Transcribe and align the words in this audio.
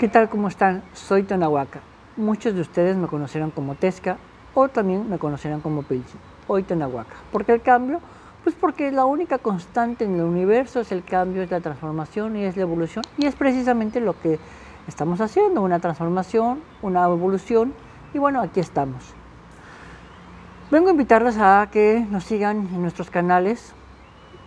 ¿Qué 0.00 0.08
tal? 0.08 0.30
¿Cómo 0.30 0.48
están? 0.48 0.82
Soy 0.94 1.24
Tonahuaca. 1.24 1.80
Muchos 2.16 2.54
de 2.54 2.62
ustedes 2.62 2.96
me 2.96 3.06
conocerán 3.06 3.50
como 3.50 3.74
Tesca 3.74 4.16
o 4.54 4.66
también 4.66 5.10
me 5.10 5.18
conocerán 5.18 5.60
como 5.60 5.82
Pilchi. 5.82 6.16
Hoy 6.46 6.62
Tonahuaca. 6.62 7.16
¿Por 7.30 7.44
qué 7.44 7.52
el 7.52 7.60
cambio? 7.60 8.00
Pues 8.42 8.56
porque 8.58 8.92
la 8.92 9.04
única 9.04 9.36
constante 9.36 10.06
en 10.06 10.14
el 10.14 10.22
universo 10.22 10.80
es 10.80 10.90
el 10.90 11.04
cambio, 11.04 11.42
es 11.42 11.50
la 11.50 11.60
transformación 11.60 12.34
y 12.36 12.44
es 12.44 12.56
la 12.56 12.62
evolución. 12.62 13.04
Y 13.18 13.26
es 13.26 13.34
precisamente 13.34 14.00
lo 14.00 14.18
que 14.18 14.38
estamos 14.88 15.20
haciendo, 15.20 15.60
una 15.60 15.80
transformación, 15.80 16.62
una 16.80 17.04
evolución. 17.04 17.74
Y 18.14 18.18
bueno, 18.18 18.40
aquí 18.40 18.60
estamos. 18.60 19.04
Vengo 20.70 20.88
a 20.88 20.92
invitarles 20.92 21.36
a 21.36 21.68
que 21.70 22.06
nos 22.10 22.24
sigan 22.24 22.70
en 22.72 22.80
nuestros 22.80 23.10
canales, 23.10 23.74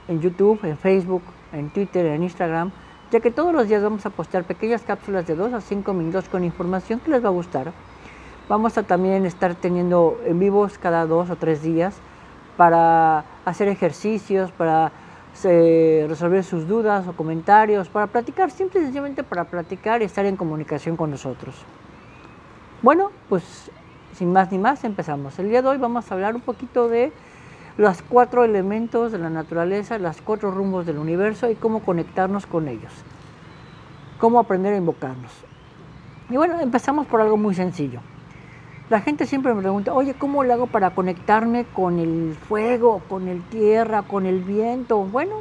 en 0.08 0.20
YouTube, 0.20 0.62
en 0.64 0.80
Facebook, 0.80 1.22
en 1.52 1.70
Twitter, 1.70 2.08
en 2.08 2.24
Instagram, 2.24 2.72
ya 3.14 3.20
que 3.20 3.30
todos 3.30 3.54
los 3.54 3.68
días 3.68 3.84
vamos 3.84 4.04
a 4.08 4.10
postear 4.10 4.44
pequeñas 4.44 4.82
cápsulas 4.82 5.28
de 5.28 5.36
2 5.36 5.54
a 5.54 5.62
5 5.62 5.94
minutos 5.94 6.28
con 6.30 6.44
información 6.44 7.00
que 7.00 7.12
les 7.12 7.24
va 7.24 7.28
a 7.28 7.32
gustar. 7.32 7.72
Vamos 8.50 8.76
a 8.80 8.82
también 8.82 9.28
estar 9.28 9.54
teniendo 9.54 10.20
en 10.26 10.40
vivos 10.40 10.80
cada 10.80 11.06
dos 11.06 11.30
o 11.30 11.36
tres 11.36 11.62
días 11.62 11.94
para 12.58 13.24
hacer 13.46 13.68
ejercicios, 13.68 14.52
para 14.52 14.92
eh, 15.44 16.08
resolver 16.10 16.44
sus 16.44 16.68
dudas 16.68 17.08
o 17.08 17.14
comentarios, 17.14 17.88
para 17.88 18.08
platicar, 18.08 18.50
simple 18.50 18.80
y 18.80 18.86
sencillamente 18.86 19.22
para 19.22 19.44
platicar 19.44 20.02
y 20.02 20.06
estar 20.06 20.26
en 20.26 20.36
comunicación 20.36 20.98
con 20.98 21.12
nosotros. 21.12 21.54
Bueno, 22.82 23.12
pues 23.30 23.70
sin 24.16 24.34
más 24.34 24.52
ni 24.52 24.58
más 24.58 24.84
empezamos. 24.86 25.38
El 25.38 25.50
día 25.50 25.62
de 25.62 25.68
hoy 25.68 25.78
vamos 25.78 26.10
a 26.10 26.16
hablar 26.16 26.34
un 26.34 26.42
poquito 26.42 26.90
de 26.90 27.14
los 27.78 28.02
cuatro 28.04 28.44
elementos 28.44 29.12
de 29.12 29.18
la 29.18 29.30
naturaleza, 29.30 29.98
los 29.98 30.22
cuatro 30.22 30.52
rumbos 30.52 30.86
del 30.86 30.98
universo 30.98 31.50
y 31.50 31.56
cómo 31.56 31.82
conectarnos 31.82 32.46
con 32.46 32.68
ellos. 32.68 32.92
Cómo 34.20 34.40
aprender 34.40 34.74
a 34.74 34.78
invocarnos. 34.78 35.32
Y 36.30 36.38
bueno, 36.38 36.60
empezamos 36.60 37.08
por 37.08 37.22
algo 37.22 37.38
muy 37.38 37.56
sencillo. 37.56 38.00
La 38.90 39.02
gente 39.02 39.26
siempre 39.26 39.54
me 39.54 39.62
pregunta, 39.62 39.94
oye, 39.94 40.14
¿cómo 40.14 40.44
le 40.44 40.54
hago 40.54 40.68
para 40.68 40.92
conectarme 40.92 41.66
con 41.66 42.00
el 42.00 42.36
fuego, 42.48 43.02
con 43.10 43.28
el 43.28 43.42
tierra, 43.44 44.04
con 44.04 44.26
el 44.26 44.42
viento? 44.42 45.00
Bueno, 45.00 45.38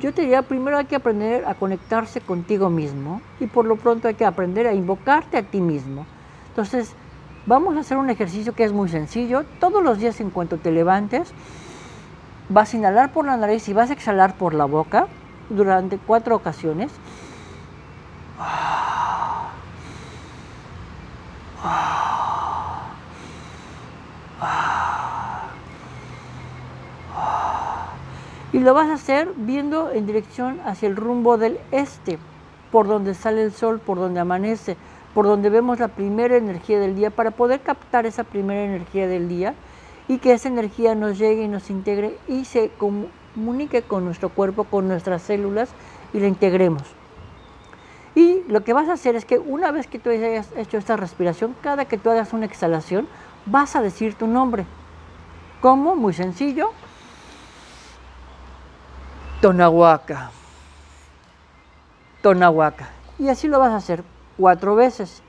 yo 0.00 0.14
te 0.14 0.22
diría, 0.22 0.42
primero 0.42 0.78
hay 0.78 0.86
que 0.86 0.96
aprender 0.96 1.44
a 1.46 1.54
conectarse 1.54 2.20
contigo 2.20 2.70
mismo 2.70 3.20
y 3.40 3.48
por 3.48 3.66
lo 3.66 3.76
pronto 3.76 4.08
hay 4.08 4.14
que 4.14 4.24
aprender 4.24 4.66
a 4.66 4.72
invocarte 4.72 5.36
a 5.36 5.42
ti 5.42 5.60
mismo. 5.60 6.06
Entonces, 6.50 6.94
vamos 7.48 7.76
a 7.76 7.80
hacer 7.80 7.96
un 7.96 8.10
ejercicio 8.10 8.54
que 8.54 8.64
es 8.64 8.72
muy 8.72 8.90
sencillo. 8.90 9.44
Todos 9.58 9.82
los 9.82 9.98
días 9.98 10.20
en 10.20 10.30
cuanto 10.30 10.58
te 10.58 10.70
levantes, 10.70 11.32
vas 12.50 12.72
a 12.72 12.76
inhalar 12.76 13.12
por 13.12 13.24
la 13.24 13.36
nariz 13.38 13.68
y 13.68 13.72
vas 13.72 13.88
a 13.88 13.94
exhalar 13.94 14.34
por 14.34 14.52
la 14.52 14.66
boca 14.66 15.08
durante 15.48 15.96
cuatro 15.98 16.36
ocasiones. 16.36 16.92
Y 28.52 28.60
lo 28.60 28.74
vas 28.74 28.88
a 28.88 28.94
hacer 28.94 29.32
viendo 29.36 29.90
en 29.90 30.06
dirección 30.06 30.60
hacia 30.66 30.88
el 30.88 30.96
rumbo 30.96 31.38
del 31.38 31.58
este, 31.70 32.18
por 32.70 32.88
donde 32.88 33.14
sale 33.14 33.42
el 33.42 33.52
sol, 33.52 33.78
por 33.78 33.98
donde 33.98 34.20
amanece, 34.20 34.76
por 35.18 35.26
donde 35.26 35.50
vemos 35.50 35.80
la 35.80 35.88
primera 35.88 36.36
energía 36.36 36.78
del 36.78 36.94
día, 36.94 37.10
para 37.10 37.32
poder 37.32 37.60
captar 37.60 38.06
esa 38.06 38.22
primera 38.22 38.62
energía 38.62 39.08
del 39.08 39.28
día 39.28 39.54
y 40.06 40.18
que 40.18 40.30
esa 40.30 40.46
energía 40.46 40.94
nos 40.94 41.18
llegue 41.18 41.42
y 41.42 41.48
nos 41.48 41.70
integre 41.70 42.16
y 42.28 42.44
se 42.44 42.70
comunique 42.78 43.82
con 43.82 44.04
nuestro 44.04 44.28
cuerpo, 44.28 44.62
con 44.62 44.86
nuestras 44.86 45.22
células 45.22 45.70
y 46.12 46.20
la 46.20 46.28
integremos. 46.28 46.84
Y 48.14 48.44
lo 48.46 48.62
que 48.62 48.72
vas 48.72 48.88
a 48.88 48.92
hacer 48.92 49.16
es 49.16 49.24
que 49.24 49.40
una 49.40 49.72
vez 49.72 49.88
que 49.88 49.98
tú 49.98 50.10
hayas 50.10 50.52
hecho 50.56 50.78
esta 50.78 50.96
respiración, 50.96 51.56
cada 51.62 51.86
que 51.86 51.98
tú 51.98 52.10
hagas 52.10 52.32
una 52.32 52.46
exhalación, 52.46 53.08
vas 53.44 53.74
a 53.74 53.82
decir 53.82 54.14
tu 54.14 54.28
nombre. 54.28 54.66
¿Cómo? 55.60 55.96
Muy 55.96 56.12
sencillo. 56.12 56.70
Tonahuaca. 59.40 60.30
Tonahuaca. 62.22 62.90
Y 63.18 63.30
así 63.30 63.48
lo 63.48 63.58
vas 63.58 63.72
a 63.72 63.76
hacer 63.78 64.04
cuatro 64.38 64.74
veces. 64.74 65.22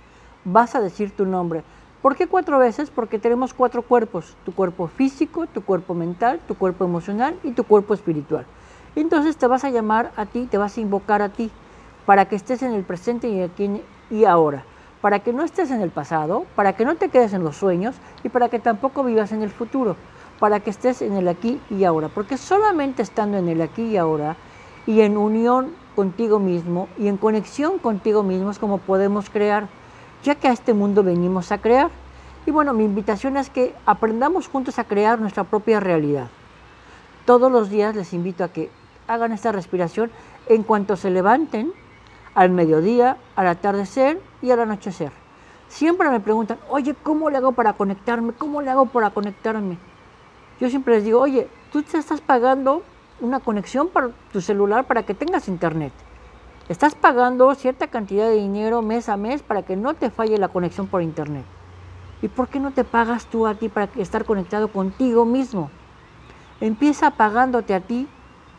Vas 0.45 0.75
a 0.75 0.79
decir 0.79 1.11
tu 1.11 1.25
nombre. 1.25 1.63
¿Por 2.01 2.15
qué 2.15 2.27
cuatro 2.27 2.57
veces? 2.59 2.89
Porque 2.89 3.19
tenemos 3.19 3.53
cuatro 3.53 3.81
cuerpos. 3.81 4.37
Tu 4.45 4.53
cuerpo 4.53 4.87
físico, 4.87 5.47
tu 5.47 5.61
cuerpo 5.61 5.93
mental, 5.93 6.39
tu 6.47 6.55
cuerpo 6.55 6.85
emocional 6.85 7.37
y 7.43 7.51
tu 7.51 7.65
cuerpo 7.65 7.93
espiritual. 7.93 8.45
Entonces 8.95 9.35
te 9.35 9.47
vas 9.47 9.65
a 9.65 9.69
llamar 9.69 10.11
a 10.15 10.25
ti, 10.25 10.47
te 10.49 10.57
vas 10.57 10.77
a 10.77 10.81
invocar 10.81 11.21
a 11.21 11.29
ti, 11.29 11.51
para 12.05 12.25
que 12.25 12.37
estés 12.37 12.63
en 12.63 12.73
el 12.73 12.83
presente 12.83 13.27
y 13.27 13.41
aquí 13.41 13.81
y 14.09 14.23
ahora. 14.23 14.63
Para 15.01 15.19
que 15.19 15.33
no 15.33 15.43
estés 15.43 15.71
en 15.71 15.81
el 15.81 15.89
pasado, 15.89 16.45
para 16.55 16.73
que 16.73 16.85
no 16.85 16.95
te 16.95 17.09
quedes 17.09 17.33
en 17.33 17.43
los 17.43 17.57
sueños 17.57 17.95
y 18.23 18.29
para 18.29 18.49
que 18.49 18.59
tampoco 18.59 19.03
vivas 19.03 19.31
en 19.31 19.41
el 19.41 19.49
futuro 19.49 19.95
para 20.39 20.61
que 20.61 20.69
estés 20.69 21.01
en 21.01 21.15
el 21.15 21.27
aquí 21.27 21.59
y 21.69 21.83
ahora, 21.83 22.07
porque 22.07 22.37
solamente 22.37 23.01
estando 23.01 23.37
en 23.37 23.49
el 23.49 23.61
aquí 23.61 23.83
y 23.83 23.97
ahora 23.97 24.37
y 24.87 25.01
en 25.01 25.17
unión 25.17 25.71
contigo 25.95 26.39
mismo 26.39 26.87
y 26.97 27.07
en 27.07 27.17
conexión 27.17 27.79
contigo 27.79 28.23
mismo 28.23 28.51
es 28.51 28.59
como 28.59 28.77
podemos 28.77 29.29
crear, 29.29 29.67
ya 30.23 30.35
que 30.35 30.47
a 30.47 30.51
este 30.51 30.73
mundo 30.73 31.03
venimos 31.03 31.51
a 31.51 31.59
crear. 31.59 31.89
Y 32.45 32.51
bueno, 32.51 32.73
mi 32.73 32.83
invitación 32.83 33.37
es 33.37 33.49
que 33.49 33.75
aprendamos 33.85 34.47
juntos 34.47 34.79
a 34.79 34.83
crear 34.85 35.19
nuestra 35.19 35.43
propia 35.43 35.79
realidad. 35.79 36.27
Todos 37.25 37.51
los 37.51 37.69
días 37.69 37.95
les 37.95 38.13
invito 38.13 38.43
a 38.43 38.49
que 38.49 38.69
hagan 39.07 39.31
esta 39.31 39.51
respiración 39.51 40.11
en 40.47 40.63
cuanto 40.63 40.95
se 40.95 41.09
levanten, 41.09 41.73
al 42.35 42.51
mediodía, 42.51 43.17
al 43.35 43.47
atardecer 43.47 44.21
y 44.41 44.51
al 44.51 44.61
anochecer. 44.61 45.11
Siempre 45.67 46.09
me 46.09 46.19
preguntan, 46.19 46.57
oye, 46.69 46.95
¿cómo 47.03 47.29
le 47.29 47.37
hago 47.37 47.51
para 47.51 47.73
conectarme? 47.73 48.33
¿Cómo 48.33 48.61
le 48.61 48.69
hago 48.71 48.85
para 48.87 49.09
conectarme? 49.11 49.77
Yo 50.59 50.69
siempre 50.69 50.95
les 50.95 51.03
digo, 51.03 51.19
oye, 51.19 51.47
tú 51.71 51.83
te 51.83 51.97
estás 51.97 52.21
pagando 52.21 52.83
una 53.21 53.39
conexión 53.39 53.89
para 53.89 54.09
tu 54.31 54.41
celular 54.41 54.85
para 54.85 55.03
que 55.03 55.13
tengas 55.13 55.47
internet. 55.47 55.93
Estás 56.67 56.95
pagando 56.95 57.53
cierta 57.55 57.87
cantidad 57.87 58.27
de 58.27 58.35
dinero 58.35 58.81
mes 58.81 59.09
a 59.09 59.17
mes 59.17 59.41
para 59.41 59.63
que 59.63 59.75
no 59.75 59.93
te 59.95 60.09
falle 60.09 60.37
la 60.37 60.49
conexión 60.49 60.87
por 60.87 61.01
internet. 61.01 61.45
¿Y 62.21 62.27
por 62.27 62.47
qué 62.47 62.59
no 62.59 62.71
te 62.71 62.83
pagas 62.83 63.25
tú 63.25 63.47
a 63.47 63.55
ti 63.55 63.69
para 63.69 63.89
estar 63.95 64.25
conectado 64.25 64.67
contigo 64.67 65.25
mismo? 65.25 65.71
Empieza 66.61 67.11
pagándote 67.11 67.73
a 67.73 67.79
ti 67.79 68.07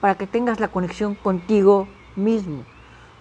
para 0.00 0.15
que 0.15 0.26
tengas 0.26 0.60
la 0.60 0.69
conexión 0.69 1.15
contigo 1.15 1.87
mismo. 2.16 2.65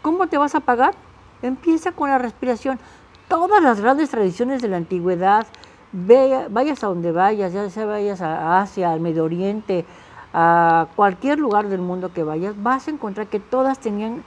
¿Cómo 0.02 0.28
te 0.28 0.38
vas 0.38 0.56
a 0.56 0.62
pagar? 0.62 0.96
Empieza 1.42 1.92
con 1.92 2.10
la 2.10 2.18
respiración. 2.18 2.80
Todas 3.28 3.62
las 3.62 3.82
grandes 3.82 4.10
tradiciones 4.10 4.62
de 4.62 4.70
la 4.70 4.78
antigüedad, 4.78 5.46
vayas 5.92 6.84
a 6.84 6.88
donde 6.88 7.12
vayas, 7.12 7.54
ya 7.54 7.70
sea 7.70 7.86
vayas 7.86 8.22
a 8.22 8.62
Asia, 8.62 8.92
al 8.92 9.02
Medio 9.02 9.26
Oriente, 9.26 9.86
a 10.34 10.88
cualquier 10.96 11.40
lugar 11.40 11.70
del 11.70 11.82
mundo 11.82 12.14
que 12.14 12.24
vayas, 12.24 12.62
vas 12.62 12.88
a 12.88 12.92
encontrar 12.92 13.28
que 13.28 13.40
todas 13.40 13.80
tenían 13.80 14.24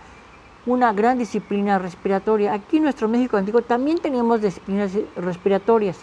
una 0.66 0.92
gran 0.92 1.18
disciplina 1.18 1.78
respiratoria. 1.78 2.52
Aquí 2.52 2.76
en 2.76 2.84
nuestro 2.84 3.08
México 3.08 3.36
antiguo 3.36 3.62
también 3.62 3.98
teníamos 3.98 4.40
disciplinas 4.40 4.92
respiratorias. 5.16 5.98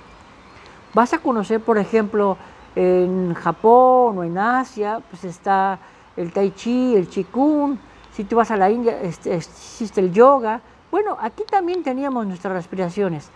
Vas 0.94 1.14
a 1.14 1.20
conocer, 1.20 1.62
por 1.62 1.78
ejemplo, 1.78 2.38
en 2.76 3.34
Japón 3.34 4.18
o 4.18 4.24
en 4.24 4.38
Asia, 4.38 5.02
pues 5.10 5.24
está 5.24 5.80
el 6.18 6.32
tai 6.32 6.52
chi, 6.52 6.96
el 6.96 7.08
qigong. 7.08 7.78
Si 8.12 8.24
tú 8.24 8.38
vas 8.38 8.52
a 8.52 8.58
la 8.58 8.70
India, 8.70 9.00
este, 9.02 9.36
existe 9.36 10.02
el 10.02 10.12
yoga. 10.12 10.62
Bueno, 10.92 11.18
aquí 11.20 11.44
también 11.50 11.84
teníamos 11.84 12.26
nuestras 12.26 12.54
respiraciones. 12.54 13.30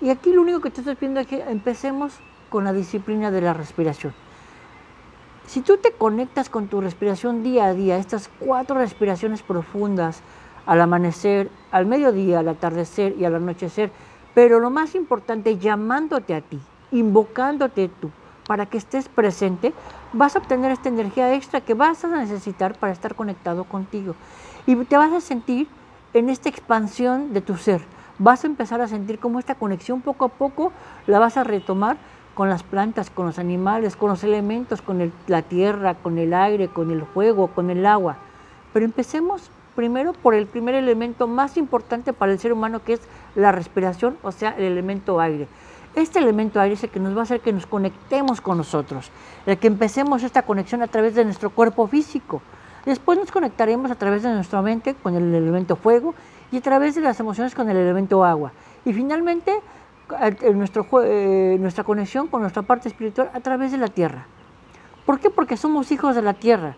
Y 0.00 0.10
aquí 0.10 0.32
lo 0.32 0.42
único 0.42 0.60
que 0.60 0.70
te 0.70 0.80
estoy 0.80 0.94
pidiendo 0.94 1.20
es 1.20 1.26
que 1.26 1.42
empecemos 1.42 2.14
con 2.48 2.64
la 2.64 2.72
disciplina 2.72 3.30
de 3.30 3.42
la 3.42 3.52
respiración. 3.52 4.14
Si 5.48 5.62
tú 5.62 5.78
te 5.78 5.92
conectas 5.92 6.50
con 6.50 6.68
tu 6.68 6.82
respiración 6.82 7.42
día 7.42 7.64
a 7.64 7.72
día, 7.72 7.96
estas 7.96 8.28
cuatro 8.38 8.76
respiraciones 8.76 9.40
profundas, 9.40 10.20
al 10.66 10.78
amanecer, 10.78 11.50
al 11.70 11.86
mediodía, 11.86 12.40
al 12.40 12.48
atardecer 12.48 13.14
y 13.18 13.24
al 13.24 13.34
anochecer, 13.34 13.90
pero 14.34 14.60
lo 14.60 14.68
más 14.68 14.94
importante, 14.94 15.56
llamándote 15.56 16.34
a 16.34 16.42
ti, 16.42 16.60
invocándote 16.92 17.88
tú, 17.88 18.10
para 18.46 18.66
que 18.66 18.76
estés 18.76 19.08
presente, 19.08 19.72
vas 20.12 20.36
a 20.36 20.40
obtener 20.40 20.70
esta 20.70 20.90
energía 20.90 21.32
extra 21.32 21.62
que 21.62 21.72
vas 21.72 22.04
a 22.04 22.08
necesitar 22.08 22.78
para 22.78 22.92
estar 22.92 23.14
conectado 23.14 23.64
contigo. 23.64 24.16
Y 24.66 24.76
te 24.84 24.98
vas 24.98 25.14
a 25.14 25.22
sentir 25.22 25.66
en 26.12 26.28
esta 26.28 26.50
expansión 26.50 27.32
de 27.32 27.40
tu 27.40 27.56
ser 27.56 27.80
vas 28.18 28.44
a 28.44 28.46
empezar 28.48 28.80
a 28.80 28.88
sentir 28.88 29.18
como 29.18 29.38
esta 29.38 29.54
conexión 29.54 30.00
poco 30.00 30.24
a 30.24 30.28
poco 30.28 30.72
la 31.06 31.18
vas 31.18 31.36
a 31.36 31.44
retomar 31.44 31.96
con 32.38 32.48
las 32.48 32.62
plantas, 32.62 33.10
con 33.10 33.26
los 33.26 33.40
animales, 33.40 33.96
con 33.96 34.10
los 34.10 34.22
elementos, 34.22 34.80
con 34.80 35.12
la 35.26 35.42
tierra, 35.42 35.94
con 35.94 36.18
el 36.18 36.32
aire, 36.32 36.68
con 36.68 36.92
el 36.92 37.02
fuego, 37.02 37.48
con 37.48 37.68
el 37.68 37.84
agua. 37.84 38.16
Pero 38.72 38.84
empecemos 38.84 39.50
primero 39.74 40.12
por 40.12 40.34
el 40.34 40.46
primer 40.46 40.76
elemento 40.76 41.26
más 41.26 41.56
importante 41.56 42.12
para 42.12 42.30
el 42.30 42.38
ser 42.38 42.52
humano 42.52 42.84
que 42.84 42.92
es 42.92 43.00
la 43.34 43.50
respiración, 43.50 44.18
o 44.22 44.30
sea, 44.30 44.54
el 44.56 44.62
elemento 44.66 45.18
aire. 45.18 45.48
Este 45.96 46.20
elemento 46.20 46.60
aire 46.60 46.76
es 46.76 46.84
el 46.84 46.90
que 46.90 47.00
nos 47.00 47.16
va 47.16 47.20
a 47.20 47.22
hacer 47.24 47.40
que 47.40 47.52
nos 47.52 47.66
conectemos 47.66 48.40
con 48.40 48.56
nosotros, 48.56 49.10
el 49.44 49.58
que 49.58 49.66
empecemos 49.66 50.22
esta 50.22 50.42
conexión 50.42 50.80
a 50.82 50.86
través 50.86 51.16
de 51.16 51.24
nuestro 51.24 51.50
cuerpo 51.50 51.88
físico. 51.88 52.40
Después 52.86 53.18
nos 53.18 53.32
conectaremos 53.32 53.90
a 53.90 53.96
través 53.96 54.22
de 54.22 54.32
nuestra 54.32 54.62
mente 54.62 54.94
con 54.94 55.16
el 55.16 55.34
elemento 55.34 55.74
fuego 55.74 56.14
y 56.52 56.58
a 56.58 56.60
través 56.60 56.94
de 56.94 57.00
las 57.00 57.18
emociones 57.18 57.56
con 57.56 57.68
el 57.68 57.76
elemento 57.76 58.24
agua. 58.24 58.52
Y 58.84 58.92
finalmente, 58.92 59.60
nuestro, 60.54 60.86
eh, 61.04 61.56
nuestra 61.60 61.84
conexión 61.84 62.28
con 62.28 62.40
nuestra 62.40 62.62
parte 62.62 62.88
espiritual 62.88 63.30
a 63.34 63.40
través 63.40 63.72
de 63.72 63.78
la 63.78 63.88
tierra. 63.88 64.26
¿Por 65.06 65.20
qué? 65.20 65.30
Porque 65.30 65.56
somos 65.56 65.90
hijos 65.92 66.14
de 66.14 66.22
la 66.22 66.34
tierra. 66.34 66.76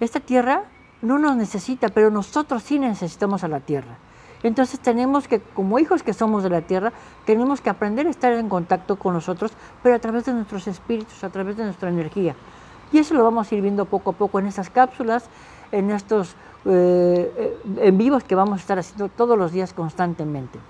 Esta 0.00 0.20
tierra 0.20 0.64
no 1.00 1.18
nos 1.18 1.36
necesita, 1.36 1.88
pero 1.88 2.10
nosotros 2.10 2.62
sí 2.62 2.78
necesitamos 2.78 3.44
a 3.44 3.48
la 3.48 3.60
tierra. 3.60 3.98
Entonces 4.42 4.80
tenemos 4.80 5.28
que, 5.28 5.40
como 5.40 5.78
hijos 5.78 6.02
que 6.02 6.12
somos 6.12 6.42
de 6.42 6.50
la 6.50 6.62
tierra, 6.62 6.92
tenemos 7.24 7.60
que 7.60 7.70
aprender 7.70 8.06
a 8.06 8.10
estar 8.10 8.32
en 8.32 8.48
contacto 8.48 8.96
con 8.96 9.14
nosotros, 9.14 9.52
pero 9.82 9.94
a 9.94 9.98
través 9.98 10.24
de 10.24 10.32
nuestros 10.32 10.66
espíritus, 10.66 11.22
a 11.22 11.30
través 11.30 11.56
de 11.56 11.64
nuestra 11.64 11.88
energía. 11.88 12.34
Y 12.92 12.98
eso 12.98 13.14
lo 13.14 13.22
vamos 13.22 13.50
a 13.50 13.54
ir 13.54 13.62
viendo 13.62 13.84
poco 13.84 14.10
a 14.10 14.12
poco 14.14 14.38
en 14.38 14.46
estas 14.46 14.68
cápsulas, 14.68 15.28
en 15.70 15.90
estos 15.90 16.36
eh, 16.64 17.32
eh, 17.36 17.88
en 17.88 17.98
vivos 17.98 18.22
que 18.22 18.36
vamos 18.36 18.58
a 18.58 18.60
estar 18.60 18.78
haciendo 18.78 19.08
todos 19.08 19.36
los 19.36 19.50
días 19.50 19.72
constantemente. 19.72 20.60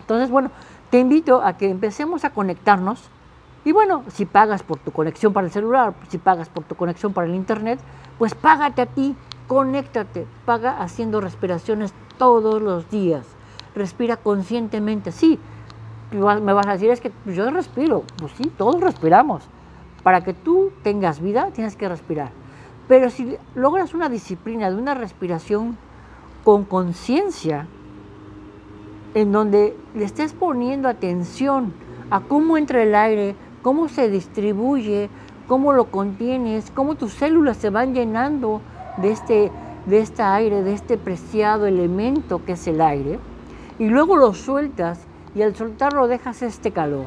Entonces, 0.00 0.30
bueno, 0.30 0.50
te 0.90 0.98
invito 0.98 1.42
a 1.42 1.56
que 1.56 1.68
empecemos 1.68 2.24
a 2.24 2.30
conectarnos. 2.30 3.02
Y 3.64 3.72
bueno, 3.72 4.04
si 4.08 4.26
pagas 4.26 4.62
por 4.62 4.78
tu 4.78 4.92
conexión 4.92 5.32
para 5.32 5.46
el 5.46 5.52
celular, 5.52 5.94
si 6.08 6.18
pagas 6.18 6.48
por 6.48 6.64
tu 6.64 6.76
conexión 6.76 7.12
para 7.12 7.26
el 7.26 7.34
internet, 7.34 7.80
pues 8.18 8.34
págate 8.34 8.82
a 8.82 8.86
ti, 8.86 9.16
conéctate, 9.48 10.26
paga 10.44 10.80
haciendo 10.80 11.20
respiraciones 11.20 11.92
todos 12.18 12.62
los 12.62 12.88
días. 12.90 13.26
Respira 13.74 14.16
conscientemente. 14.16 15.10
Sí, 15.10 15.38
me 16.12 16.52
vas 16.52 16.66
a 16.66 16.72
decir, 16.72 16.90
es 16.90 17.00
que 17.00 17.10
yo 17.26 17.50
respiro. 17.50 18.04
Pues 18.18 18.32
sí, 18.32 18.52
todos 18.56 18.80
respiramos. 18.80 19.42
Para 20.02 20.22
que 20.22 20.32
tú 20.32 20.70
tengas 20.82 21.20
vida, 21.20 21.50
tienes 21.52 21.74
que 21.74 21.88
respirar. 21.88 22.30
Pero 22.86 23.10
si 23.10 23.36
logras 23.56 23.94
una 23.94 24.08
disciplina 24.08 24.70
de 24.70 24.76
una 24.76 24.94
respiración 24.94 25.76
con 26.44 26.64
conciencia, 26.64 27.66
en 29.16 29.32
donde 29.32 29.74
le 29.94 30.04
estés 30.04 30.34
poniendo 30.34 30.90
atención 30.90 31.72
a 32.10 32.20
cómo 32.20 32.58
entra 32.58 32.82
el 32.82 32.94
aire, 32.94 33.34
cómo 33.62 33.88
se 33.88 34.10
distribuye, 34.10 35.08
cómo 35.48 35.72
lo 35.72 35.86
contienes, 35.86 36.70
cómo 36.70 36.96
tus 36.96 37.14
células 37.14 37.56
se 37.56 37.70
van 37.70 37.94
llenando 37.94 38.60
de 38.98 39.12
este, 39.12 39.50
de 39.86 40.00
este 40.00 40.22
aire, 40.22 40.62
de 40.62 40.74
este 40.74 40.98
preciado 40.98 41.64
elemento 41.64 42.44
que 42.44 42.52
es 42.52 42.66
el 42.66 42.82
aire, 42.82 43.18
y 43.78 43.86
luego 43.86 44.18
lo 44.18 44.34
sueltas 44.34 45.00
y 45.34 45.40
al 45.40 45.56
soltarlo 45.56 46.08
dejas 46.08 46.42
este 46.42 46.70
calor, 46.72 47.06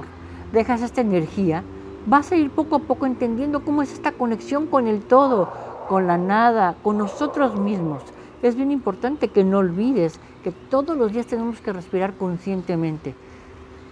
dejas 0.51 0.81
esta 0.81 1.01
energía, 1.01 1.63
vas 2.07 2.31
a 2.31 2.37
ir 2.37 2.49
poco 2.49 2.77
a 2.77 2.79
poco 2.79 3.05
entendiendo 3.05 3.63
cómo 3.63 3.83
es 3.83 3.93
esta 3.93 4.13
conexión 4.13 4.65
con 4.65 4.87
el 4.87 5.01
todo, 5.01 5.51
con 5.87 6.07
la 6.07 6.17
nada, 6.17 6.75
con 6.81 6.97
nosotros 6.97 7.59
mismos. 7.59 8.01
Es 8.41 8.55
bien 8.55 8.71
importante 8.71 9.27
que 9.27 9.43
no 9.43 9.59
olvides 9.59 10.19
que 10.43 10.51
todos 10.51 10.97
los 10.97 11.11
días 11.11 11.27
tenemos 11.27 11.59
que 11.59 11.73
respirar 11.73 12.13
conscientemente. 12.13 13.15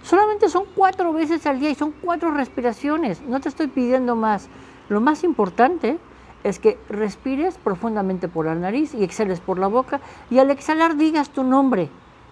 Solamente 0.02 0.48
son 0.48 0.64
cuatro 0.74 1.12
veces 1.12 1.46
al 1.46 1.60
día 1.60 1.70
y 1.70 1.74
son 1.74 1.92
cuatro 1.92 2.30
respiraciones. 2.30 3.20
No 3.22 3.40
te 3.40 3.48
estoy 3.48 3.66
pidiendo 3.66 4.16
más. 4.16 4.48
Lo 4.88 5.00
más 5.00 5.22
importante 5.22 5.98
es 6.44 6.58
que 6.58 6.78
respires 6.88 7.58
profundamente 7.58 8.28
por 8.28 8.46
la 8.46 8.54
nariz 8.54 8.94
y 8.94 9.04
exhales 9.04 9.40
por 9.40 9.58
la 9.58 9.66
boca 9.66 10.00
y 10.30 10.38
al 10.38 10.50
exhalar 10.50 10.96
digas 10.96 11.30
tu 11.30 11.42
nombre, 11.42 11.90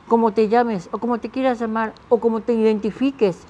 como 0.09 0.33
te 0.33 0.49
llames 0.49 0.89
o 0.93 0.99
como 0.99 1.19
te 1.19 1.29
quieras 1.29 1.59
llamar 1.59 1.93
o 2.09 2.19
como 2.19 2.41
te 2.41 2.55
identifiques 2.55 3.47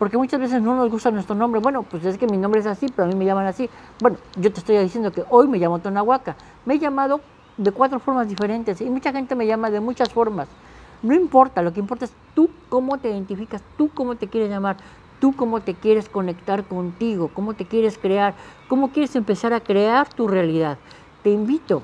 porque 0.00 0.16
muchas 0.16 0.40
veces 0.40 0.62
no 0.62 0.74
nos 0.74 0.90
gusta 0.90 1.10
nuestro 1.10 1.34
nombre. 1.34 1.60
Bueno, 1.60 1.82
pues 1.82 2.02
es 2.06 2.16
que 2.16 2.26
mi 2.26 2.38
nombre 2.38 2.60
es 2.60 2.66
así, 2.66 2.86
pero 2.88 3.04
a 3.04 3.06
mí 3.06 3.14
me 3.14 3.26
llaman 3.26 3.46
así. 3.46 3.68
Bueno, 4.00 4.16
yo 4.36 4.50
te 4.50 4.60
estoy 4.60 4.78
diciendo 4.78 5.12
que 5.12 5.24
hoy 5.28 5.46
me 5.46 5.58
llamo 5.58 5.78
Tonahuaca. 5.78 6.36
Me 6.64 6.76
he 6.76 6.78
llamado 6.78 7.20
de 7.60 7.72
cuatro 7.72 8.00
formas 8.00 8.26
diferentes 8.26 8.80
y 8.80 8.88
mucha 8.88 9.12
gente 9.12 9.34
me 9.34 9.46
llama 9.46 9.70
de 9.70 9.80
muchas 9.80 10.08
formas. 10.10 10.48
No 11.02 11.14
importa, 11.14 11.60
lo 11.60 11.74
que 11.74 11.80
importa 11.80 12.06
es 12.06 12.12
tú 12.34 12.48
cómo 12.70 12.96
te 12.98 13.10
identificas, 13.10 13.62
tú 13.76 13.90
cómo 13.94 14.14
te 14.14 14.28
quieres 14.28 14.48
llamar, 14.48 14.78
tú 15.20 15.34
cómo 15.36 15.60
te 15.60 15.74
quieres 15.74 16.08
conectar 16.08 16.64
contigo, 16.64 17.30
cómo 17.34 17.52
te 17.52 17.66
quieres 17.66 17.98
crear, 17.98 18.34
cómo 18.68 18.92
quieres 18.92 19.14
empezar 19.14 19.52
a 19.52 19.60
crear 19.60 20.08
tu 20.08 20.26
realidad. 20.26 20.78
Te 21.22 21.30
invito 21.30 21.82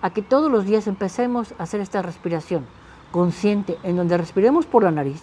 a 0.00 0.10
que 0.10 0.22
todos 0.22 0.50
los 0.50 0.64
días 0.64 0.86
empecemos 0.86 1.54
a 1.58 1.64
hacer 1.64 1.80
esta 1.80 2.02
respiración 2.02 2.64
consciente, 3.10 3.78
en 3.82 3.96
donde 3.96 4.16
respiremos 4.16 4.66
por 4.66 4.84
la 4.84 4.92
nariz, 4.92 5.22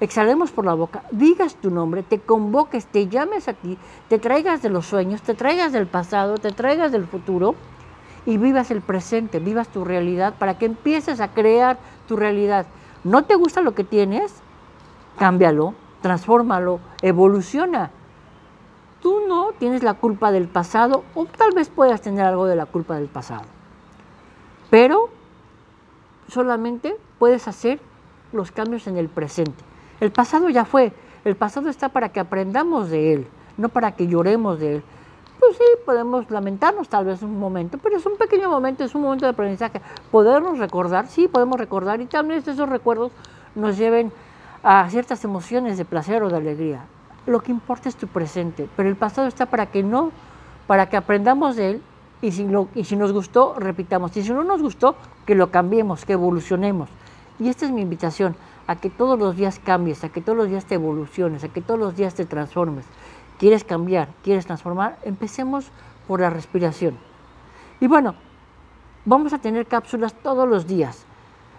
exhalemos 0.00 0.52
por 0.52 0.64
la 0.64 0.72
boca, 0.72 1.02
digas 1.10 1.54
tu 1.56 1.70
nombre, 1.70 2.02
te 2.02 2.18
convoques, 2.18 2.86
te 2.86 3.08
llames 3.08 3.46
a 3.48 3.52
ti, 3.52 3.76
te 4.08 4.18
traigas 4.18 4.62
de 4.62 4.70
los 4.70 4.86
sueños, 4.86 5.20
te 5.20 5.34
traigas 5.34 5.72
del 5.72 5.86
pasado, 5.86 6.38
te 6.38 6.50
traigas 6.52 6.92
del 6.92 7.06
futuro 7.06 7.54
y 8.28 8.36
vivas 8.36 8.70
el 8.70 8.82
presente, 8.82 9.38
vivas 9.38 9.68
tu 9.68 9.86
realidad 9.86 10.34
para 10.38 10.58
que 10.58 10.66
empieces 10.66 11.18
a 11.18 11.28
crear 11.28 11.78
tu 12.06 12.14
realidad. 12.14 12.66
¿No 13.02 13.24
te 13.24 13.36
gusta 13.36 13.62
lo 13.62 13.74
que 13.74 13.84
tienes? 13.84 14.34
Cámbialo, 15.18 15.72
transfórmalo, 16.02 16.78
evoluciona. 17.00 17.90
Tú 19.00 19.22
no 19.26 19.52
tienes 19.58 19.82
la 19.82 19.94
culpa 19.94 20.30
del 20.30 20.46
pasado 20.46 21.04
o 21.14 21.24
tal 21.24 21.52
vez 21.54 21.70
puedas 21.70 22.02
tener 22.02 22.26
algo 22.26 22.44
de 22.44 22.54
la 22.54 22.66
culpa 22.66 22.96
del 22.96 23.08
pasado. 23.08 23.44
Pero 24.68 25.08
solamente 26.28 26.98
puedes 27.18 27.48
hacer 27.48 27.80
los 28.32 28.52
cambios 28.52 28.86
en 28.88 28.98
el 28.98 29.08
presente. 29.08 29.64
El 30.00 30.12
pasado 30.12 30.50
ya 30.50 30.66
fue, 30.66 30.92
el 31.24 31.34
pasado 31.34 31.70
está 31.70 31.88
para 31.88 32.10
que 32.10 32.20
aprendamos 32.20 32.90
de 32.90 33.14
él, 33.14 33.26
no 33.56 33.70
para 33.70 33.92
que 33.92 34.06
lloremos 34.06 34.60
de 34.60 34.74
él. 34.74 34.82
Pues 35.38 35.56
sí, 35.56 35.64
podemos 35.86 36.28
lamentarnos 36.30 36.88
tal 36.88 37.04
vez 37.04 37.22
un 37.22 37.38
momento, 37.38 37.78
pero 37.78 37.96
es 37.96 38.06
un 38.06 38.16
pequeño 38.16 38.50
momento, 38.50 38.82
es 38.82 38.94
un 38.94 39.02
momento 39.02 39.24
de 39.24 39.30
aprendizaje. 39.30 39.80
Podernos 40.10 40.58
recordar, 40.58 41.06
sí, 41.06 41.28
podemos 41.28 41.58
recordar 41.58 42.00
y 42.00 42.06
tal 42.06 42.26
vez 42.26 42.46
esos 42.48 42.68
recuerdos 42.68 43.12
nos 43.54 43.78
lleven 43.78 44.12
a 44.62 44.88
ciertas 44.90 45.24
emociones 45.24 45.78
de 45.78 45.84
placer 45.84 46.22
o 46.22 46.28
de 46.28 46.36
alegría. 46.36 46.84
Lo 47.26 47.40
que 47.40 47.52
importa 47.52 47.88
es 47.88 47.96
tu 47.96 48.08
presente, 48.08 48.68
pero 48.76 48.88
el 48.88 48.96
pasado 48.96 49.28
está 49.28 49.46
para 49.46 49.66
que 49.66 49.82
no, 49.82 50.10
para 50.66 50.88
que 50.88 50.96
aprendamos 50.96 51.54
de 51.56 51.70
él 51.70 51.82
y 52.20 52.32
si, 52.32 52.46
y 52.74 52.84
si 52.84 52.96
nos 52.96 53.12
gustó, 53.12 53.54
repitamos. 53.58 54.16
Y 54.16 54.22
si 54.22 54.32
no 54.32 54.42
nos 54.42 54.60
gustó, 54.60 54.96
que 55.24 55.36
lo 55.36 55.52
cambiemos, 55.52 56.04
que 56.04 56.14
evolucionemos. 56.14 56.88
Y 57.38 57.48
esta 57.48 57.66
es 57.66 57.70
mi 57.70 57.82
invitación 57.82 58.34
a 58.66 58.76
que 58.76 58.90
todos 58.90 59.18
los 59.18 59.36
días 59.36 59.60
cambies, 59.64 60.02
a 60.02 60.08
que 60.08 60.20
todos 60.20 60.36
los 60.36 60.48
días 60.48 60.64
te 60.64 60.74
evoluciones, 60.74 61.44
a 61.44 61.48
que 61.48 61.60
todos 61.60 61.78
los 61.78 61.96
días 61.96 62.14
te 62.14 62.24
transformes. 62.24 62.84
¿Quieres 63.38 63.64
cambiar? 63.64 64.08
¿Quieres 64.22 64.46
transformar? 64.46 64.98
Empecemos 65.02 65.70
por 66.06 66.20
la 66.20 66.30
respiración. 66.30 66.96
Y 67.80 67.86
bueno, 67.86 68.14
vamos 69.04 69.32
a 69.32 69.38
tener 69.38 69.66
cápsulas 69.66 70.14
todos 70.14 70.48
los 70.48 70.66
días 70.66 71.04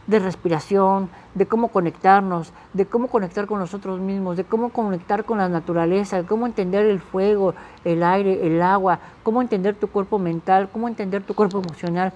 de 0.08 0.20
respiración, 0.20 1.10
de 1.36 1.46
cómo 1.46 1.68
conectarnos, 1.68 2.52
de 2.74 2.86
cómo 2.86 3.08
conectar 3.08 3.46
con 3.46 3.60
nosotros 3.60 4.00
mismos, 4.00 4.38
de 4.38 4.44
cómo 4.44 4.70
conectar 4.70 5.24
con 5.24 5.38
la 5.38 5.50
naturaleza, 5.50 6.18
de 6.18 6.28
cómo 6.28 6.48
entender 6.48 6.86
el 6.86 7.00
fuego, 7.00 7.54
el 7.86 8.04
aire, 8.04 8.46
el 8.48 8.62
agua, 8.62 9.00
cómo 9.24 9.42
entender 9.42 9.76
tu 9.76 9.88
cuerpo 9.88 10.18
mental, 10.18 10.70
cómo 10.74 10.88
entender 10.88 11.24
tu 11.24 11.36
cuerpo 11.36 11.60
emocional, 11.60 12.12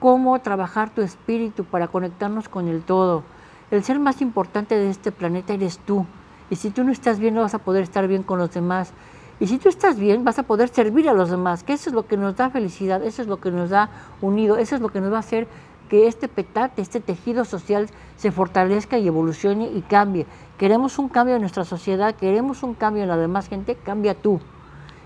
cómo 0.00 0.38
trabajar 0.40 0.90
tu 0.90 1.00
espíritu 1.00 1.64
para 1.64 1.88
conectarnos 1.88 2.48
con 2.48 2.66
el 2.66 2.82
todo 2.82 3.22
el 3.70 3.84
ser 3.84 3.98
más 3.98 4.22
importante 4.22 4.76
de 4.76 4.88
este 4.88 5.12
planeta 5.12 5.52
eres 5.52 5.78
tú. 5.78 6.06
Y 6.50 6.56
si 6.56 6.70
tú 6.70 6.84
no 6.84 6.92
estás 6.92 7.18
bien, 7.18 7.34
no 7.34 7.42
vas 7.42 7.54
a 7.54 7.58
poder 7.58 7.82
estar 7.82 8.06
bien 8.08 8.22
con 8.22 8.38
los 8.38 8.52
demás. 8.52 8.92
Y 9.40 9.46
si 9.46 9.58
tú 9.58 9.68
estás 9.68 9.98
bien, 9.98 10.24
vas 10.24 10.38
a 10.38 10.42
poder 10.42 10.68
servir 10.68 11.08
a 11.08 11.12
los 11.12 11.30
demás, 11.30 11.62
que 11.62 11.72
eso 11.72 11.90
es 11.90 11.94
lo 11.94 12.06
que 12.06 12.16
nos 12.16 12.36
da 12.36 12.50
felicidad, 12.50 13.04
eso 13.04 13.22
es 13.22 13.28
lo 13.28 13.40
que 13.40 13.52
nos 13.52 13.70
da 13.70 13.88
unido, 14.20 14.56
eso 14.56 14.74
es 14.74 14.80
lo 14.80 14.88
que 14.88 15.00
nos 15.00 15.12
va 15.12 15.18
a 15.18 15.20
hacer 15.20 15.46
que 15.88 16.06
este 16.06 16.28
petate, 16.28 16.82
este 16.82 17.00
tejido 17.00 17.44
social 17.44 17.88
se 18.16 18.30
fortalezca 18.30 18.98
y 18.98 19.06
evolucione 19.06 19.66
y 19.66 19.82
cambie. 19.82 20.26
Queremos 20.58 20.98
un 20.98 21.08
cambio 21.08 21.36
en 21.36 21.40
nuestra 21.40 21.64
sociedad, 21.64 22.14
queremos 22.14 22.62
un 22.62 22.74
cambio 22.74 23.02
en 23.02 23.08
la 23.08 23.16
demás 23.16 23.48
gente, 23.48 23.76
cambia 23.76 24.14
tú. 24.14 24.40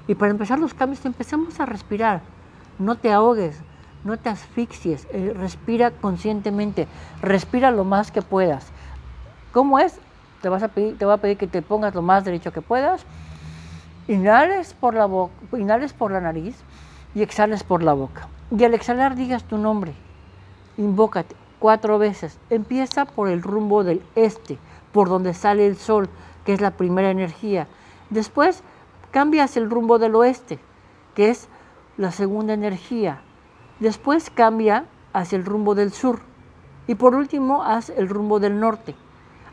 Y 0.09 0.15
para 0.15 0.33
empezar 0.33 0.59
los 0.59 0.75
cambios, 0.75 1.05
empecemos 1.05 1.61
a 1.61 1.67
respirar. 1.67 2.23
No 2.79 2.97
te 2.97 3.13
ahogues, 3.13 3.61
no 4.03 4.19
te 4.19 4.29
asfixies, 4.29 5.07
eh, 5.13 5.35
respira 5.37 5.91
conscientemente, 5.91 6.89
respira 7.21 7.71
lo 7.71 7.85
más 7.85 8.11
que 8.11 8.23
puedas. 8.23 8.67
¿Cómo 9.53 9.79
es? 9.79 9.99
Te, 10.43 10.49
vas 10.49 10.63
a 10.63 10.69
te 10.69 11.05
voy 11.05 11.15
a 11.15 11.19
pedir 11.19 11.39
que 11.39 11.47
te 11.47 11.63
pongas 11.63 11.95
lo 11.95 12.03
más 12.03 12.25
derecho 12.25 12.53
que 12.53 12.61
puedas. 12.61 13.07
Inhales 14.09 14.75
por 14.75 14.95
la 14.95 15.07
boca, 15.07 15.33
inhales 15.53 15.93
por 15.93 16.11
la 16.11 16.21
nariz 16.21 16.57
y 17.15 17.23
exhales 17.23 17.63
por 17.63 17.83
la 17.83 17.93
boca. 17.93 18.29
Y 18.51 18.65
al 18.65 18.75
exhalar 18.75 19.15
digas 19.15 19.45
tu 19.45 19.57
nombre. 19.57 19.95
Invócate 20.77 21.37
cuatro 21.61 21.99
veces. 21.99 22.39
Empieza 22.51 23.05
por 23.05 23.29
el 23.29 23.41
rumbo 23.41 23.85
del 23.85 24.03
este, 24.17 24.59
por 24.93 25.09
donde 25.09 25.33
sale 25.33 25.65
el 25.65 25.77
sol, 25.77 26.09
que 26.45 26.53
es 26.53 26.61
la 26.61 26.73
primera 26.73 27.11
energía. 27.11 27.69
Después 28.11 28.65
cambias 29.13 29.57
el 29.57 29.71
rumbo 29.71 30.01
del 30.01 30.17
oeste, 30.17 30.59
que 31.15 31.31
es 31.31 31.49
la 31.97 32.11
segunda 32.11 32.53
energía. 32.53 33.23
Después 33.79 34.29
cambia 34.29 34.87
hacia 35.13 35.37
el 35.37 35.45
rumbo 35.45 35.77
del 35.77 35.93
sur. 35.93 36.21
Y 36.89 36.97
por 36.97 37.15
último, 37.15 37.63
haz 37.63 37.91
el 37.91 38.09
rumbo 38.09 38.41
del 38.41 38.59
norte. 38.59 38.97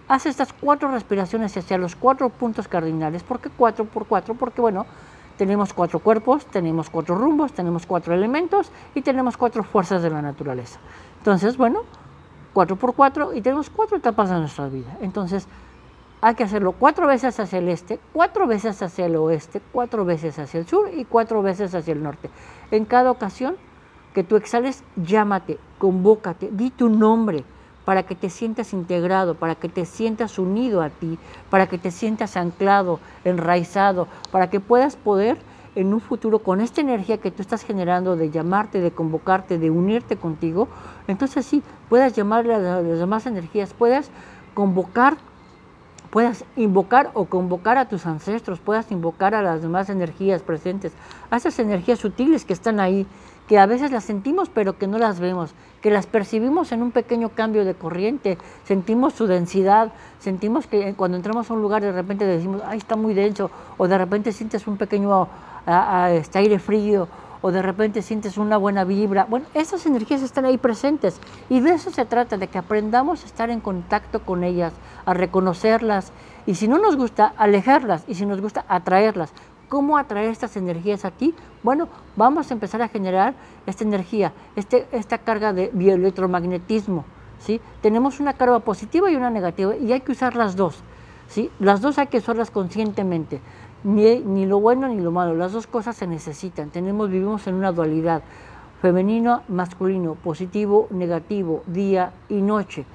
Haz 0.09 0.25
estas 0.25 0.53
cuatro 0.53 0.89
respiraciones 0.89 1.55
hacia 1.55 1.77
los 1.77 1.95
cuatro 1.95 2.29
puntos 2.29 2.67
cardinales. 2.67 3.21
¿Por 3.21 3.39
qué 3.39 3.51
cuatro 3.55 3.85
por 3.85 4.07
cuatro? 4.07 4.33
Porque, 4.33 4.59
bueno, 4.59 4.87
tenemos 5.37 5.71
cuatro 5.71 5.99
cuerpos, 5.99 6.47
tenemos 6.47 6.89
cuatro 6.89 7.13
rumbos, 7.13 7.53
tenemos 7.53 7.85
cuatro 7.85 8.15
elementos 8.15 8.71
y 8.95 9.03
tenemos 9.03 9.37
cuatro 9.37 9.63
fuerzas 9.63 10.01
de 10.01 10.09
la 10.09 10.23
naturaleza. 10.23 10.79
Entonces, 11.19 11.57
bueno, 11.57 11.83
4 12.53 12.75
por 12.75 12.95
4 12.95 13.35
y 13.35 13.41
tenemos 13.41 13.69
cuatro 13.69 13.97
etapas 13.97 14.31
de 14.31 14.39
nuestra 14.39 14.67
vida. 14.67 14.97
Entonces, 15.01 15.47
hay 16.21 16.33
que 16.33 16.43
hacerlo 16.43 16.71
cuatro 16.71 17.05
veces 17.05 17.39
hacia 17.39 17.59
el 17.59 17.69
este, 17.69 17.99
cuatro 18.11 18.47
veces 18.47 18.81
hacia 18.81 19.05
el 19.05 19.15
oeste, 19.15 19.61
cuatro 19.71 20.05
veces 20.05 20.39
hacia 20.39 20.59
el 20.59 20.65
sur 20.67 20.89
y 20.91 21.05
cuatro 21.05 21.43
veces 21.43 21.75
hacia 21.75 21.93
el 21.93 22.01
norte. 22.01 22.31
En 22.71 22.85
cada 22.85 23.11
ocasión 23.11 23.57
que 24.15 24.23
tú 24.23 24.37
exhales, 24.37 24.83
llámate, 24.95 25.59
convócate, 25.77 26.49
di 26.51 26.71
tu 26.71 26.89
nombre 26.89 27.45
para 27.89 28.03
que 28.03 28.13
te 28.13 28.29
sientas 28.29 28.71
integrado, 28.71 29.33
para 29.33 29.55
que 29.55 29.67
te 29.67 29.83
sientas 29.83 30.37
unido 30.37 30.83
a 30.83 30.91
ti, 30.91 31.17
para 31.49 31.65
que 31.65 31.79
te 31.79 31.89
sientas 31.89 32.37
anclado, 32.37 32.99
enraizado, 33.25 34.07
para 34.31 34.51
que 34.51 34.59
puedas 34.59 34.95
poder 34.95 35.39
en 35.73 35.91
un 35.95 35.99
futuro 35.99 36.37
con 36.37 36.61
esta 36.61 36.81
energía 36.81 37.17
que 37.17 37.31
tú 37.31 37.41
estás 37.41 37.63
generando 37.63 38.15
de 38.15 38.29
llamarte, 38.29 38.79
de 38.79 38.91
convocarte, 38.91 39.57
de 39.57 39.71
unirte 39.71 40.17
contigo, 40.17 40.67
entonces 41.07 41.47
sí, 41.47 41.63
puedas 41.89 42.13
llamarle 42.13 42.53
a 42.53 42.59
las 42.59 42.99
demás 42.99 43.25
energías, 43.25 43.73
puedas 43.73 44.11
convocar 44.53 45.17
puedas 46.09 46.43
invocar 46.55 47.11
o 47.13 47.25
convocar 47.25 47.77
a 47.77 47.87
tus 47.87 48.05
ancestros, 48.05 48.59
puedas 48.59 48.91
invocar 48.91 49.35
a 49.35 49.41
las 49.41 49.61
demás 49.61 49.89
energías 49.89 50.41
presentes, 50.41 50.93
a 51.29 51.37
esas 51.37 51.59
energías 51.59 51.99
sutiles 51.99 52.45
que 52.45 52.53
están 52.53 52.79
ahí, 52.79 53.05
que 53.47 53.57
a 53.57 53.65
veces 53.65 53.91
las 53.91 54.03
sentimos 54.03 54.49
pero 54.49 54.77
que 54.77 54.87
no 54.87 54.97
las 54.97 55.19
vemos, 55.19 55.53
que 55.81 55.91
las 55.91 56.05
percibimos 56.07 56.71
en 56.71 56.83
un 56.83 56.91
pequeño 56.91 57.29
cambio 57.29 57.65
de 57.65 57.73
corriente, 57.73 58.37
sentimos 58.63 59.13
su 59.13 59.27
densidad, 59.27 59.91
sentimos 60.19 60.67
que 60.67 60.93
cuando 60.93 61.17
entramos 61.17 61.49
a 61.49 61.53
un 61.53 61.61
lugar 61.61 61.81
de 61.81 61.91
repente 61.91 62.25
decimos, 62.25 62.61
ay, 62.65 62.77
está 62.77 62.95
muy 62.95 63.13
denso, 63.13 63.49
o 63.77 63.87
de 63.87 63.97
repente 63.97 64.31
sientes 64.31 64.67
un 64.67 64.77
pequeño 64.77 65.27
este 66.11 66.39
aire 66.39 66.59
frío, 66.59 67.07
o 67.41 67.51
de 67.51 67.61
repente 67.61 68.01
sientes 68.01 68.37
una 68.37 68.57
buena 68.57 68.83
vibra. 68.83 69.25
Bueno, 69.25 69.45
esas 69.53 69.85
energías 69.85 70.21
están 70.21 70.45
ahí 70.45 70.57
presentes 70.57 71.19
y 71.49 71.59
de 71.59 71.71
eso 71.71 71.91
se 71.91 72.05
trata, 72.05 72.37
de 72.37 72.47
que 72.47 72.57
aprendamos 72.57 73.23
a 73.23 73.25
estar 73.25 73.49
en 73.49 73.61
contacto 73.61 74.21
con 74.21 74.43
ellas, 74.43 74.73
a 75.05 75.13
reconocerlas 75.13 76.11
y 76.45 76.55
si 76.55 76.67
no 76.67 76.77
nos 76.77 76.95
gusta, 76.95 77.33
alejarlas 77.37 78.03
y 78.07 78.15
si 78.15 78.25
nos 78.25 78.41
gusta, 78.41 78.65
atraerlas. 78.67 79.31
¿Cómo 79.69 79.97
atraer 79.97 80.31
estas 80.31 80.57
energías 80.57 81.05
aquí? 81.05 81.35
Bueno, 81.61 81.89
vamos 82.15 82.49
a 82.49 82.53
empezar 82.55 82.81
a 82.81 82.87
generar 82.87 83.35
esta 83.67 83.83
energía, 83.83 84.33
este, 84.55 84.87
esta 84.91 85.19
carga 85.19 85.53
de 85.53 85.69
bioelectromagnetismo. 85.71 87.05
¿sí? 87.39 87.61
Tenemos 87.81 88.19
una 88.19 88.33
carga 88.33 88.59
positiva 88.59 89.11
y 89.11 89.15
una 89.15 89.29
negativa 89.29 89.75
y 89.75 89.91
hay 89.93 90.01
que 90.01 90.11
usar 90.11 90.35
las 90.35 90.55
dos. 90.55 90.81
¿sí? 91.27 91.51
Las 91.59 91.81
dos 91.81 91.99
hay 91.99 92.07
que 92.07 92.17
usarlas 92.17 92.49
conscientemente 92.49 93.41
ni, 93.83 94.45
lo 94.45 94.59
bueno 94.59 94.87
ni 94.87 94.99
lo 94.99 95.11
malo, 95.11 95.35
las 95.35 95.53
dos 95.53 95.67
cosas 95.67 95.95
se 95.95 96.07
necesitan. 96.07 96.69
Tenemos, 96.69 97.09
vivimos 97.09 97.47
en 97.47 97.55
una 97.55 97.71
dualidad, 97.71 98.21
femenino, 98.81 99.43
masculino, 99.47 100.15
positivo, 100.15 100.87
negativo, 100.91 101.63
día 101.67 102.11
y 102.29 102.41
noche. 102.41 102.85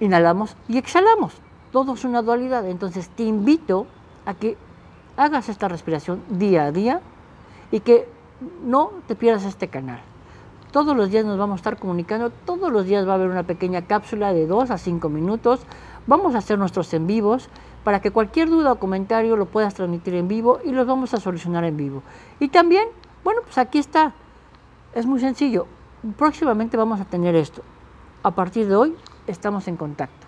Inhalamos 0.00 0.56
y 0.68 0.78
exhalamos, 0.78 1.34
todo 1.72 1.94
es 1.94 2.04
una 2.04 2.22
dualidad. 2.22 2.68
Entonces 2.68 3.08
te 3.08 3.24
invito 3.24 3.86
a 4.26 4.34
que 4.34 4.56
hagas 5.16 5.48
esta 5.48 5.68
respiración 5.68 6.22
día 6.28 6.64
a 6.64 6.72
día 6.72 7.00
y 7.70 7.80
que 7.80 8.08
no 8.64 8.92
te 9.06 9.14
pierdas 9.14 9.44
este 9.44 9.68
canal. 9.68 10.00
Todos 10.72 10.96
los 10.96 11.10
días 11.10 11.24
nos 11.24 11.36
vamos 11.36 11.54
a 11.54 11.60
estar 11.60 11.78
comunicando, 11.78 12.30
todos 12.30 12.70
los 12.70 12.86
días 12.86 13.06
va 13.06 13.12
a 13.12 13.14
haber 13.16 13.28
una 13.28 13.42
pequeña 13.42 13.82
cápsula 13.82 14.32
de 14.32 14.46
2 14.46 14.70
a 14.70 14.78
5 14.78 15.08
minutos. 15.08 15.60
Vamos 16.06 16.34
a 16.34 16.38
hacer 16.38 16.58
nuestros 16.58 16.94
en 16.94 17.08
vivos 17.08 17.48
para 17.82 18.00
que 18.00 18.12
cualquier 18.12 18.48
duda 18.48 18.72
o 18.72 18.78
comentario 18.78 19.36
lo 19.36 19.46
puedas 19.46 19.74
transmitir 19.74 20.14
en 20.14 20.28
vivo 20.28 20.60
y 20.64 20.70
los 20.70 20.86
vamos 20.86 21.12
a 21.12 21.18
solucionar 21.18 21.64
en 21.64 21.76
vivo. 21.76 22.02
Y 22.38 22.48
también, 22.48 22.86
bueno, 23.24 23.40
pues 23.42 23.58
aquí 23.58 23.78
está, 23.78 24.12
es 24.94 25.06
muy 25.06 25.18
sencillo, 25.18 25.66
próximamente 26.16 26.76
vamos 26.76 27.00
a 27.00 27.04
tener 27.04 27.34
esto. 27.34 27.62
A 28.22 28.30
partir 28.32 28.68
de 28.68 28.76
hoy 28.76 28.96
estamos 29.26 29.66
en 29.66 29.76
contacto. 29.76 30.26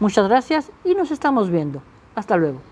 Muchas 0.00 0.26
gracias 0.28 0.72
y 0.84 0.94
nos 0.94 1.10
estamos 1.10 1.50
viendo. 1.50 1.82
Hasta 2.14 2.36
luego. 2.36 2.69